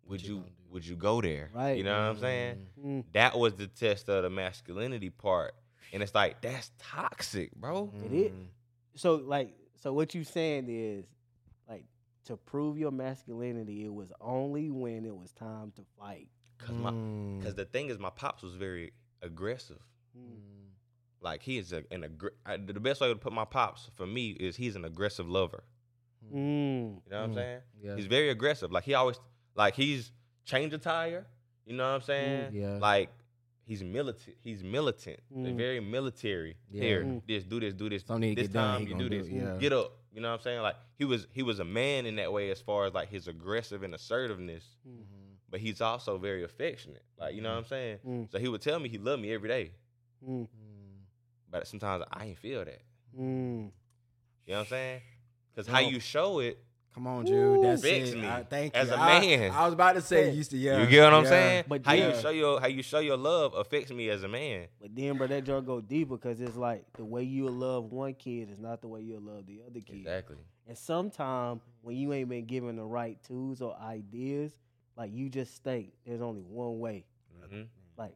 [0.09, 0.45] would you you, do?
[0.71, 1.51] would you go there?
[1.55, 1.77] Right.
[1.79, 2.67] You know what I'm saying?
[2.79, 2.87] Mm.
[2.87, 3.05] Mm.
[3.13, 5.55] That was the test of the masculinity part.
[5.93, 7.93] And it's like, that's toxic, bro.
[8.05, 8.33] It is.
[8.33, 8.47] Mm.
[8.97, 11.05] So like, so what you saying is,
[11.69, 11.85] like,
[12.27, 16.29] to prove your masculinity, it was only when it was time to fight.
[16.59, 17.43] Cause my Mm.
[17.43, 19.83] cause the thing is my pops was very aggressive.
[20.19, 20.41] Mm.
[21.21, 24.07] Like he is a, an aggr- I, the best way to put my pops for
[24.07, 25.65] me is he's an aggressive lover.
[26.33, 26.37] Mm.
[26.37, 27.35] You know what I'm Mm.
[27.35, 27.61] saying?
[27.83, 27.97] Yeah.
[27.97, 28.73] He's very aggressive.
[28.73, 29.19] Like he always
[29.55, 30.13] like he's
[30.45, 31.27] change a tire.
[31.67, 32.55] You know what I'm saying?
[32.55, 32.79] Yeah.
[32.81, 33.11] Like
[33.65, 34.37] he's militant.
[34.43, 35.21] He's militant.
[35.31, 35.57] They're Mm.
[35.57, 36.57] very military.
[36.71, 36.83] Yeah.
[36.83, 37.23] Here, Mm.
[37.27, 38.05] this, do this, do this.
[38.05, 39.27] Something need this done, time he you do do this.
[39.29, 39.57] it, yeah.
[39.59, 39.93] Get up.
[40.13, 40.61] You know what I'm saying?
[40.63, 43.27] Like he was he was a man in that way as far as like his
[43.29, 44.65] aggressive and assertiveness.
[44.87, 44.99] Mm.
[44.99, 45.05] Mhm.
[45.51, 47.05] But he's also very affectionate.
[47.19, 47.99] Like you know what I'm saying?
[48.07, 48.31] Mm.
[48.31, 49.73] So he would tell me he loved me every day.
[50.29, 50.43] Mm.
[50.43, 50.49] Mm.
[51.51, 52.83] But sometimes I ain't feel that.
[53.19, 53.71] Mm.
[54.47, 55.01] You know what I'm saying?
[55.53, 55.75] Because No.
[55.75, 56.59] how you show it
[56.95, 57.65] Come on, Jude.
[57.65, 58.19] That's Fix it.
[58.19, 58.95] me I, thank as you.
[58.95, 59.51] a I- man.
[59.51, 60.81] I, was about to say, you used to, yeah.
[60.81, 61.29] you get what I'm yeah.
[61.31, 61.65] saying?
[61.67, 64.67] But how you show your how you show your love affects me as a man.
[64.81, 68.15] But then, bro, that joke go deeper because it's like the way you love one
[68.15, 69.97] kid is not the way you love the other kid.
[69.97, 70.37] Exactly.
[70.69, 74.53] And sometimes when you ain't been given the right tools or ideas,
[74.97, 77.05] like you just think there's only one way.
[77.51, 77.63] hmm
[77.99, 78.15] Like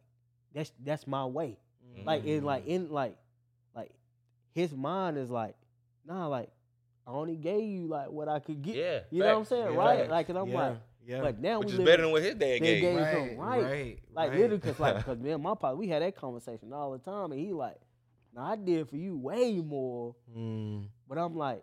[0.55, 1.59] that's that's my way.
[2.05, 3.17] Like in like in like
[3.75, 3.91] like
[4.53, 5.57] his mind is like,
[6.07, 6.51] nah, like
[7.09, 8.75] I only gave you like what I could get.
[8.77, 9.49] Yeah, You know what I'm facts.
[9.49, 9.73] saying?
[9.73, 9.99] Yeah, right?
[10.01, 10.11] facts.
[10.11, 11.21] Like, cause I'm yeah, like, yeah.
[11.23, 12.81] but now Which we is live better than what his dad they gave.
[12.83, 13.01] gave- me.
[13.01, 13.63] Right, something right.
[13.63, 14.39] right, like right.
[14.41, 17.33] literally, cause like, cause me and my pop, we had that conversation all the time,
[17.33, 17.79] and he like,
[18.35, 20.89] nah, I did for you way more, Mm.
[21.09, 21.63] but I'm like,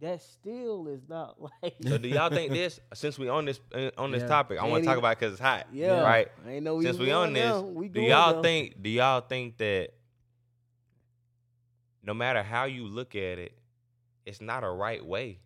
[0.00, 2.78] that still is not like, So do y'all think this?
[2.94, 4.28] Since we on this uh, on this Yeah.
[4.28, 5.66] topic, I want And to talk he- about because it's hot.
[5.72, 6.28] yeah, Right.
[6.46, 7.74] I ain't know we Since was we on going this, down.
[7.74, 8.42] We do going y'all down.
[8.44, 8.80] think?
[8.80, 9.88] Do y'all think that
[12.04, 13.57] no matter how you look at it,
[14.28, 15.40] it's not a right way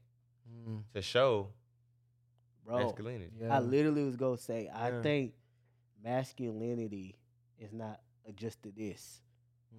[0.51, 0.83] Mm.
[0.95, 1.49] to show
[2.65, 2.79] bro?
[2.79, 3.31] masculinity?
[3.41, 3.55] Yeah.
[3.57, 5.03] I literally was gonna say, I Yeah.
[5.03, 5.35] think
[6.03, 7.17] masculinity
[7.59, 8.01] is not
[8.35, 9.21] just to this.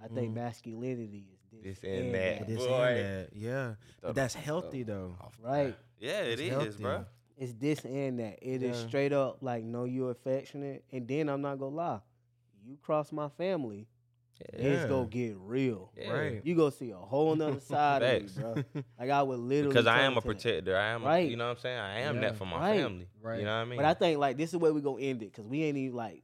[0.01, 0.35] I think Mhm.
[0.35, 2.47] masculinity is this, This and that.
[2.47, 2.87] This Boy.
[2.87, 3.75] and that, yeah.
[4.01, 5.15] But that's healthy though.
[5.39, 5.75] right?
[5.99, 6.83] Yeah, it It's is, healthy.
[6.83, 7.05] bro.
[7.37, 8.39] It's this and that.
[8.41, 8.87] It is Yeah.
[8.87, 12.01] straight up like know you're affectionate, and then I'm not gonna lie,
[12.65, 13.87] you cross my family,
[14.39, 15.91] it's gonna get real.
[15.97, 16.11] Yeah.
[16.11, 16.41] Right.
[16.43, 18.83] You gonna see a whole nother side of me, bro.
[18.99, 20.75] Like I would literally Because I am a to protector.
[20.77, 21.29] I am, a, Right.
[21.29, 21.79] you know what I'm saying?
[21.79, 22.21] I am Yeah.
[22.21, 22.81] that for my Right.
[22.81, 23.07] family.
[23.21, 23.39] Right.
[23.39, 23.77] You know what I mean?
[23.77, 25.95] But I think like this is where we gonna end it because we ain't even
[25.95, 26.23] like,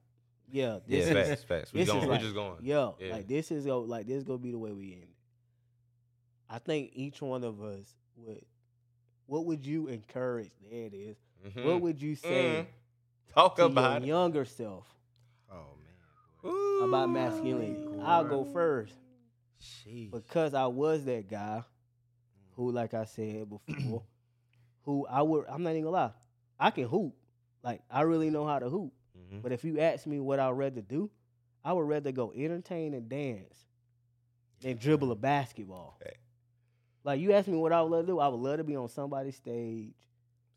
[0.51, 1.73] yeah, yeah, this is facts, facts.
[1.73, 2.57] We this is going, we like- just going.
[2.61, 3.13] Yeah, Yeah.
[3.13, 5.09] like this is go like this gonna be the way we end it.
[6.49, 8.43] I think each one of us would.
[9.27, 10.49] What would you encourage?
[10.69, 11.17] There it is.
[11.47, 11.65] Mhm.
[11.65, 13.33] What would you say Mhm.
[13.33, 14.07] Talk to about your it.
[14.07, 14.98] younger self man.
[16.49, 16.83] Ooh.
[16.83, 17.77] about masculinity?
[18.01, 18.95] I'll go first
[19.61, 20.11] Sheesh.
[20.11, 21.63] because I was that guy
[22.55, 24.03] who, like I said before,
[24.83, 25.45] who I would.
[25.47, 26.11] I'm not even gonna lie.
[26.59, 27.13] I can hoop.
[27.63, 28.93] Like I really know how to hoop.
[29.17, 29.41] Mhm.
[29.41, 31.09] But if you ask me what I'd rather do,
[31.63, 33.65] I would rather go entertain and dance
[34.61, 35.97] than dribble a basketball.
[36.01, 36.15] Okay.
[37.03, 38.75] Like you ask me what I would love to do, I would love to be
[38.75, 39.93] on somebody's stage.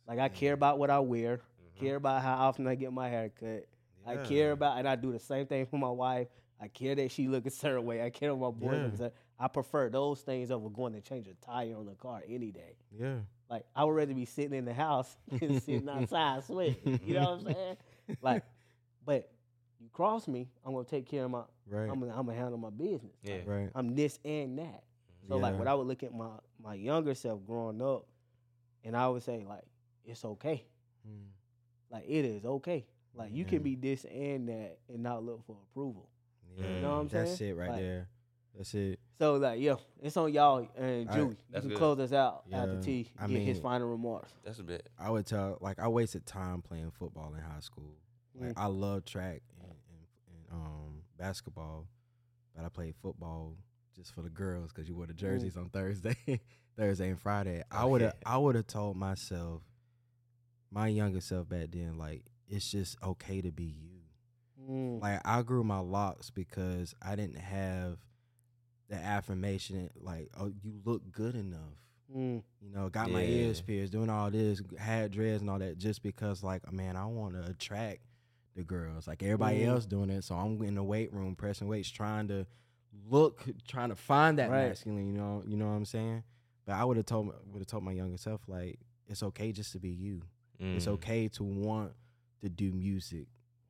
[0.07, 1.81] Like I care about what I wear, Mhm.
[1.81, 3.67] care about how often I get my hair cut.
[4.07, 6.29] I care about, and I do the same thing for my wife.
[6.61, 8.03] I care that she look a certain way.
[8.05, 8.77] I care about my boys.
[8.77, 8.83] Yeah.
[8.85, 11.95] look a certain- I prefer those things over going to change a tire on the
[11.95, 12.77] car any day.
[12.97, 13.17] Yeah.
[13.51, 17.01] Like I would rather be sitting in the house than sitting outside sweating.
[17.05, 17.77] You know what I'm saying?
[18.23, 18.45] Like,
[19.05, 19.31] but
[19.81, 21.43] you cross me, I'm gonna take care of my.
[21.69, 21.91] Right.
[21.91, 23.17] I'm gonna, I'm gonna handle my business.
[23.25, 23.39] Yeah.
[23.45, 23.69] right.
[23.75, 24.85] I'm this and that.
[25.29, 25.59] So like, Yeah.
[25.59, 26.31] when I would look at my
[26.63, 28.07] my younger self growing up,
[28.85, 29.65] and I would say like,
[30.05, 30.65] it's okay.
[31.09, 31.25] Mm.
[31.91, 32.87] Like it is okay.
[33.15, 36.09] Like you can be this and that and not look for approval.
[36.57, 36.67] Yeah.
[36.75, 37.51] You know what I'm That's saying?
[37.53, 38.09] it right Like- there.
[38.55, 39.01] That's it.
[39.19, 41.17] So like, yeah, it's on y'all and All right.
[41.17, 41.37] Julie.
[41.55, 41.79] You can good.
[41.79, 42.81] close us out after Yeah.
[42.83, 44.33] T I get his final remarks.
[44.45, 44.89] That's a bit.
[44.99, 47.95] I would tell like I wasted time playing football in high school.
[48.35, 48.59] Like Mm.
[48.59, 50.07] I love track and, and,
[50.51, 51.87] and um basketball,
[52.55, 53.57] but I played football
[53.97, 56.17] just for the girls because you wore the jerseys on Thursday,
[56.77, 57.63] Thursday and Friday.
[57.71, 58.15] I Oh, would have.
[58.27, 59.63] I would have told myself,
[60.71, 64.01] my younger self back then, like it's just okay to be you.
[64.71, 65.01] Mm.
[65.03, 67.99] Like I grew my locks because I didn't have
[68.89, 71.83] the affirmation like oh you look good enough.
[72.15, 72.43] Mm.
[72.61, 76.03] You know, got my ears pierced, doing all this, had dreads and all that, just
[76.03, 78.03] because like man, I want to attract
[78.55, 79.69] the girls, like everybody Mhm.
[79.69, 80.23] else doing it.
[80.25, 82.47] So I'm in the weight room pressing weights, trying to
[83.09, 84.69] look, trying to find that Right.
[84.69, 85.07] masculine.
[85.07, 86.23] You know, you know what I'm saying.
[86.67, 89.73] But I would have told would have told my younger self like it's okay just
[89.73, 90.21] to be you.
[90.61, 90.93] It's Mm.
[90.93, 91.93] okay to want
[92.43, 93.27] to do music,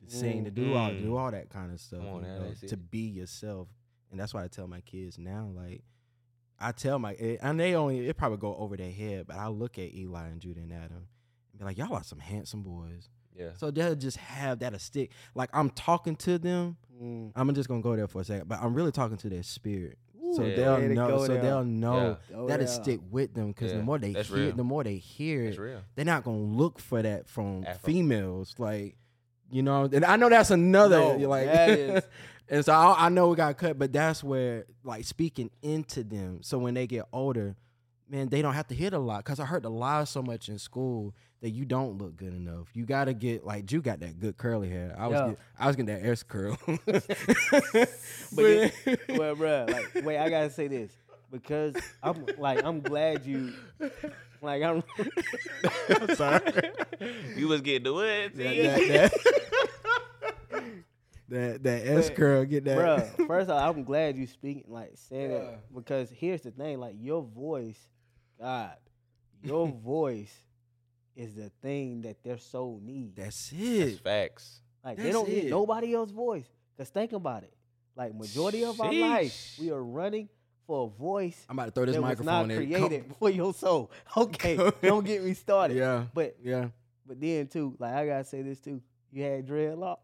[0.08, 2.00] to sing, to do all do all that kind of stuff.
[2.00, 3.68] On you know, to be yourself,
[4.10, 5.50] and that's why I tell my kids now.
[5.54, 5.82] Like
[6.62, 9.48] I tell my, eh, and they only it probably go over their head, but I
[9.48, 11.08] look at Eli and Judah and Adam
[11.52, 13.08] and be like, y'all are some handsome boys.
[13.36, 13.50] Yeah.
[13.56, 15.10] So they'll just have that a stick.
[15.34, 16.76] Like I'm talking to them.
[17.02, 17.32] Mm.
[17.34, 19.98] I'm just gonna go there for a second, but I'm really talking to their spirit.
[20.32, 20.54] So Yeah.
[20.56, 21.18] they'll know.
[21.26, 21.42] So there.
[21.42, 22.74] they'll know Go that'll there.
[22.74, 24.52] stick with them because Yeah, the more they that's hear, real.
[24.56, 25.58] the more they hear it,
[25.94, 27.86] they're not gonna look for that from Afro.
[27.92, 28.54] females.
[28.58, 28.96] Like,
[29.50, 32.08] you know, and I know that's another No, like that
[32.48, 36.38] and so I, I know we got cut, but that's where like speaking into them.
[36.42, 37.54] So when they get older,
[38.12, 39.24] man, they don't have to hit a lot.
[39.24, 42.68] Cause I heard the lie so much in school that you don't look good enough.
[42.74, 44.94] You gotta get like you got that good curly hair.
[44.96, 45.28] I was Yeah.
[45.30, 46.56] get, I was getting that S curl.
[46.66, 48.72] But it-
[49.08, 50.92] well, bruh, like, wait, I gotta say this
[51.30, 53.52] because I'm like, I'm glad you,
[54.42, 54.82] like, I'm,
[55.88, 56.40] I'm sorry.
[57.36, 58.36] You was getting the what?
[58.36, 58.62] that, T?
[58.62, 59.12] that,
[60.50, 60.64] that,
[61.28, 62.78] that, that S But, curl, get that.
[62.78, 63.26] bruh.
[63.26, 65.38] First of all, I'm glad you speaking, like, saying Yeah.
[65.38, 67.78] that because here's the thing, like, your voice,
[68.42, 68.76] God,
[69.44, 70.34] your voice
[71.14, 73.16] is the thing that their soul needs.
[73.16, 74.00] That's That's it.
[74.02, 74.60] facts.
[74.84, 76.46] like they don't need nobody else's voice.
[76.76, 77.54] Cause think about it.
[77.94, 80.28] Like majority of our life, we are running
[80.66, 82.56] for a voice I'm about to throw this that was microphone not in.
[82.56, 83.90] created for your soul.
[84.16, 85.76] Okay, don't get me started.
[85.76, 86.04] Yeah.
[86.12, 86.68] But Yeah.
[87.06, 88.80] but then too, like I gotta say this too.
[89.12, 89.98] You had dreadlocks.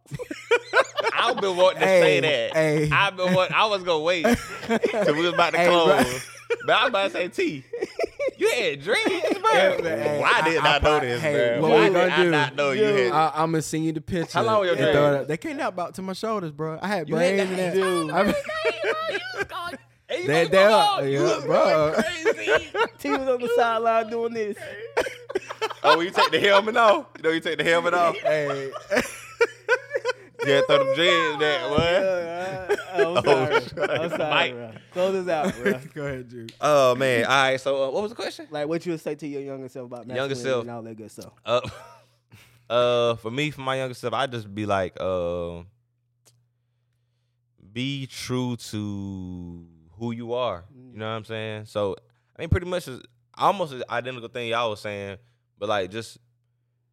[1.15, 2.53] I've been wanting to say that.
[2.53, 2.91] Hey.
[2.93, 4.27] I've been want, I was gonna wait
[4.67, 5.85] till we was about to Hey, bro.
[5.85, 6.27] close.
[6.67, 7.65] But I was about to say T.
[8.39, 9.03] You had dreams,
[9.41, 9.53] bro.
[9.53, 11.63] Yeah, hey, Why did I- I, I know this, hey, bro?
[11.63, 12.31] what Why we did gonna I do?
[12.31, 12.99] not know you Dude.
[13.07, 13.13] had?
[13.13, 14.39] I, I'm gonna send you the picture.
[14.39, 15.29] How long were your and throw it up.
[15.29, 16.79] They came out about to my shoulders, bro.
[16.81, 17.75] I had You had braids that- and that.
[17.75, 18.11] Dude.
[18.11, 18.35] I mean-
[20.11, 21.09] Hey, you They- must they go are- on.
[21.11, 21.95] You was bro.
[21.99, 22.69] crazy.
[22.99, 24.57] T was on the sideline doing this.
[25.85, 27.07] oh, you take the helmet off.
[27.19, 28.17] You know, you take the helmet off.
[28.17, 28.71] hey.
[30.49, 31.81] Yeah, throw them dreads back, what?
[31.81, 33.61] Uh, I'm Oh, sorry.
[33.61, 33.79] shit.
[33.91, 34.53] I'm sorry, Mike.
[34.55, 34.71] bro.
[34.93, 35.81] Close this out, bro.
[35.95, 36.47] Go ahead, Drew.
[36.61, 37.25] Oh man.
[37.25, 37.61] All right.
[37.61, 38.47] So, uh, what was the question?
[38.51, 40.61] Like what you would say to your younger self about Younger masculinity self.
[40.63, 41.33] and all that good stuff.
[41.45, 41.61] Uh,
[42.73, 45.63] uh, for me, for my younger self, I'd just be like, uh,
[47.73, 49.65] be true to
[49.99, 50.65] who you are.
[50.93, 51.67] You know what I'm saying?
[51.67, 51.97] So,
[52.37, 53.01] I mean, pretty much is
[53.37, 55.19] almost an identical thing y'all was saying,
[55.59, 56.19] but like just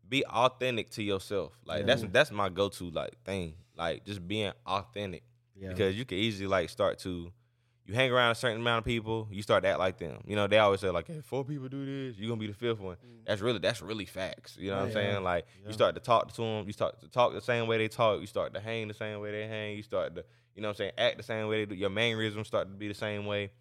[0.09, 1.53] be authentic to yourself.
[1.65, 2.09] Like that's Yeah.
[2.11, 3.55] that's my go-to like thing.
[3.77, 5.23] Like just being authentic
[5.55, 5.69] Yeah.
[5.69, 7.31] because you can easily like start to
[7.87, 10.19] you hang around a certain amount of people, you start to act like them.
[10.25, 12.53] You know, they always say like, "Hey, four people do this, you're gonna be the
[12.55, 14.57] fifth one." That's really that's really facts.
[14.59, 15.23] You know what I'm saying?
[15.23, 15.67] Like Yeah.
[15.67, 18.21] you start to talk to them, you start to talk the same way they talk,
[18.21, 20.75] you start to hang the same way they hang, you start to you know what
[20.75, 21.75] I'm saying act the same way they do.
[21.75, 23.51] Your mannerisms start to be the same way.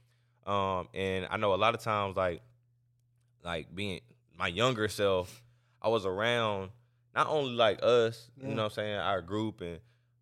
[0.47, 2.41] Um, and I know a lot of times like
[3.45, 4.01] like being
[4.39, 5.44] my younger self,
[5.85, 6.71] I was around
[7.15, 8.49] not only like us, Yeah.
[8.49, 9.79] you know what I'm saying, our group and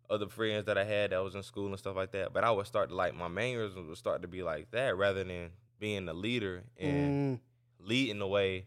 [0.09, 2.33] other friends that I had that was in school and stuff like that.
[2.33, 5.23] But I would start to like my mannerisms would start to be like that rather
[5.23, 5.49] than
[5.79, 7.39] being the leader and Mm,
[7.79, 8.65] leading the way.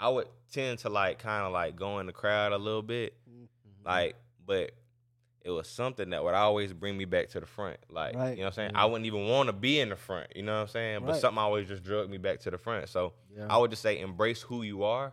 [0.00, 3.14] I would tend to like kind of like go in the crowd a little bit,
[3.28, 3.86] Mm-hmm.
[3.86, 4.72] like, but
[5.44, 7.76] it was something that would always bring me back to the front.
[7.88, 8.30] Like, Right.
[8.30, 8.70] you know what I'm saying?
[8.74, 8.82] Yeah.
[8.82, 11.00] I wouldn't even want to be in the front, you know what I'm saying?
[11.04, 11.20] But Right.
[11.20, 12.88] something always just drug me back to the front.
[12.88, 13.46] So Yeah.
[13.48, 15.12] I would just say embrace who you are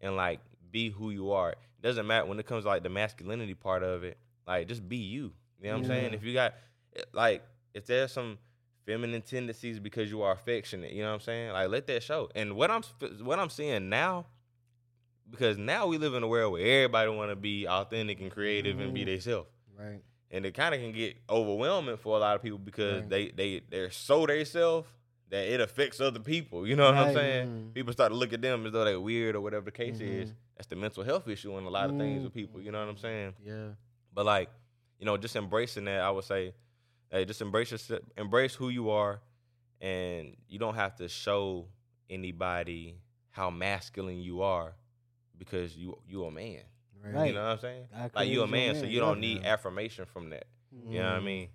[0.00, 0.40] and like
[0.74, 1.52] be who you are.
[1.52, 4.86] It doesn't matter when it comes to like the masculinity part of it, like just
[4.86, 5.32] be you.
[5.60, 6.12] You know what I'm saying?
[6.14, 6.54] If you got
[6.96, 8.36] eh, like if there's some
[8.84, 11.52] feminine tendencies because you are affectionate, you know what I'm saying?
[11.52, 12.28] Like let that show.
[12.34, 12.82] And what I'm
[13.22, 14.26] what I'm seeing now
[15.30, 18.78] because now we live in a world where everybody want to be authentic and creative
[18.80, 20.02] and be themselves Right.
[20.30, 23.10] and it kind of can get overwhelming for a lot of people because Right.
[23.10, 24.86] they they they're so themselves
[25.30, 26.66] that it affects other people.
[26.66, 27.14] You know what I'm Right.
[27.14, 27.48] saying?
[27.70, 27.74] Mhm.
[27.74, 30.22] People start to look at them as though they're weird or whatever the case Mhm.
[30.22, 30.34] is.
[30.56, 32.24] That's the mental health issue in a lot of things Mm.
[32.24, 32.60] with people.
[32.60, 33.34] You know what I'm saying?
[33.42, 33.70] Yeah.
[34.12, 34.50] But like,
[34.98, 36.54] you know, just embracing that, I would say,
[37.10, 39.20] hey, just embrace yourself, embrace who you are,
[39.80, 41.68] and you don't have to show
[42.08, 44.76] anybody how masculine you are
[45.36, 46.62] because you you a man.
[47.02, 47.28] Right.
[47.28, 47.88] You know what I'm saying?
[48.14, 50.46] Like you a a man, so you don't need affirmation from that.
[50.72, 51.24] You know what I Mhm.
[51.24, 51.48] mean?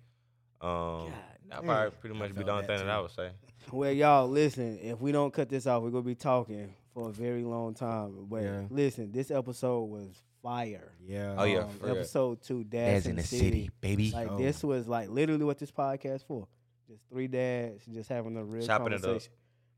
[0.60, 1.64] Um, God that damn.
[1.64, 2.96] probably pretty much be the only that thing that.
[2.96, 3.30] I would say.
[3.72, 4.78] Well, y'all, listen.
[4.82, 8.26] If we don't cut this off, we're gonna be talking for a very long time.
[8.28, 8.62] But Yeah.
[8.70, 10.92] listen, this episode was fire.
[11.06, 11.34] Yeah.
[11.38, 11.96] Oh, yeah, Um, for real.
[11.96, 13.70] episode two, dads in the city.
[13.80, 14.10] baby.
[14.10, 14.38] Like Oh.
[14.38, 16.48] this was like literally what this podcast for.
[16.88, 19.02] Just three dads just having a real Chopping it up.
[19.02, 19.32] conversation.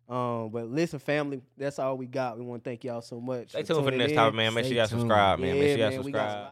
[0.09, 2.39] Um, but listen, family, that's all we got.
[2.39, 3.51] We want to thank y'all so much.
[3.51, 4.17] Stay for tuned for the next in.
[4.17, 4.55] topic, man.
[4.55, 5.01] Make sure y'all tuned.
[5.03, 5.59] subscribe, man.
[5.59, 6.51] Make sure y'all man, subscribe.